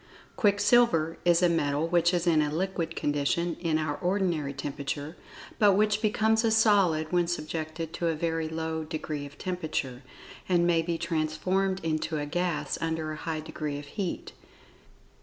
Quicksilver 0.35 1.19
is 1.25 1.43
a 1.43 1.47
metal 1.47 1.87
which 1.87 2.11
is 2.11 2.25
in 2.25 2.41
a 2.41 2.51
liquid 2.51 2.95
condition 2.95 3.55
in 3.59 3.77
our 3.77 3.97
ordinary 3.97 4.51
temperature, 4.51 5.15
but 5.59 5.73
which 5.73 6.01
becomes 6.01 6.43
a 6.43 6.49
solid 6.49 7.11
when 7.11 7.27
subjected 7.27 7.93
to 7.93 8.07
a 8.07 8.15
very 8.15 8.49
low 8.49 8.83
degree 8.83 9.27
of 9.27 9.37
temperature, 9.37 10.01
and 10.49 10.65
may 10.65 10.81
be 10.81 10.97
transformed 10.97 11.79
into 11.83 12.17
a 12.17 12.25
gas, 12.25 12.79
under 12.81 13.11
a 13.11 13.15
high 13.15 13.41
degree 13.41 13.77
of 13.77 13.85
heat. 13.85 14.33